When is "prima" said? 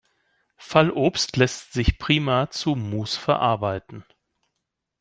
1.99-2.49